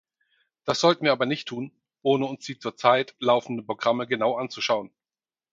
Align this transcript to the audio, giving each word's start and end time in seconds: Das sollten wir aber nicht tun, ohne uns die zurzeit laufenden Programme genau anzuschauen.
Das 0.65 0.79
sollten 0.79 1.03
wir 1.05 1.11
aber 1.11 1.27
nicht 1.27 1.47
tun, 1.47 1.79
ohne 2.01 2.25
uns 2.25 2.43
die 2.47 2.57
zurzeit 2.57 3.15
laufenden 3.19 3.67
Programme 3.67 4.07
genau 4.07 4.35
anzuschauen. 4.35 4.91